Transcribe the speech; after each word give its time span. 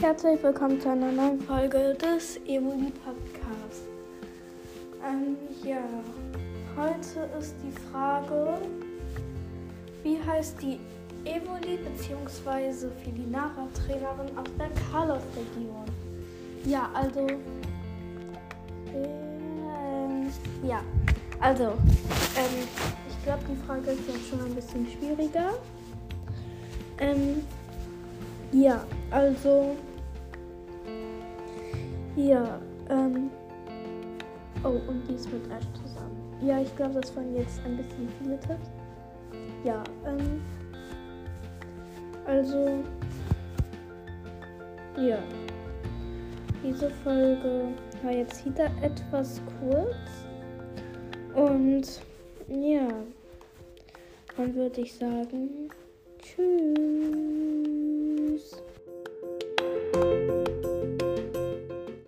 herzlich 0.00 0.42
willkommen 0.42 0.78
zu 0.78 0.90
einer 0.90 1.10
neuen 1.10 1.40
Folge 1.40 1.94
des 1.94 2.36
Evoli 2.46 2.92
Podcasts. 3.02 3.84
Ähm, 5.02 5.36
ja, 5.64 5.78
heute 6.76 7.30
ist 7.38 7.54
die 7.64 7.72
Frage, 7.90 8.58
wie 10.02 10.18
heißt 10.22 10.60
die 10.60 10.78
Evoli 11.24 11.78
bzw. 11.78 12.88
Felinara-Trainerin 13.04 14.36
aus 14.36 14.48
der 14.58 14.68
Carlos-Region? 14.90 15.86
Ja, 16.66 16.90
also, 16.92 17.26
ähm, 18.94 20.30
ja, 20.62 20.82
also, 21.40 21.64
ähm, 21.64 22.68
ich 23.08 23.24
glaube, 23.24 23.44
die 23.50 23.66
Frage 23.66 23.92
ist 23.92 24.06
jetzt 24.06 24.28
schon 24.28 24.44
ein 24.44 24.54
bisschen 24.54 24.86
schwieriger. 24.90 25.54
Ähm, 26.98 27.42
ja, 28.52 28.84
also. 29.10 29.76
Ja, 32.16 32.58
ähm. 32.88 33.30
Oh, 34.64 34.80
und 34.88 35.02
dies 35.08 35.26
mit 35.30 35.46
Ash 35.50 35.66
zusammen. 35.74 36.16
Ja, 36.42 36.60
ich 36.60 36.74
glaube, 36.76 37.00
das 37.00 37.14
waren 37.16 37.34
jetzt 37.36 37.60
ein 37.64 37.76
bisschen 37.76 38.08
viele 38.20 38.38
Tipps. 38.40 38.70
Ja, 39.64 39.82
ähm. 40.06 40.42
Also. 42.26 42.82
Ja. 44.96 45.18
Diese 46.64 46.90
Folge 47.04 47.68
war 48.02 48.12
jetzt 48.12 48.44
wieder 48.44 48.70
etwas 48.82 49.40
kurz. 49.60 50.26
Und 51.34 52.00
ja, 52.48 52.88
dann 54.36 54.54
würde 54.54 54.80
ich 54.80 54.94
sagen, 54.94 55.68